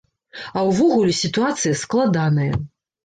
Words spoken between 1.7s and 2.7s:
складаная.